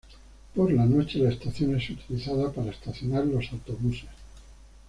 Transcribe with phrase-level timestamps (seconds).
[0.55, 4.09] Por la noche, la estación es utilizada para estacionar los autobuses.